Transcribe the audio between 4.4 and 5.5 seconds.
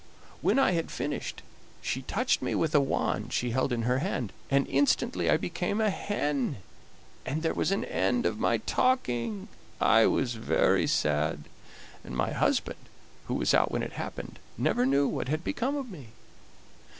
and instantly I